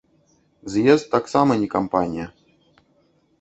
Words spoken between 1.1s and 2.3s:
таксама не кампанія.